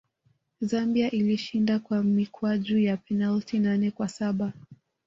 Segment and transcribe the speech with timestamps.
[0.61, 4.53] zambia ilishinda kwa mikwaju ya penati nane kwa saba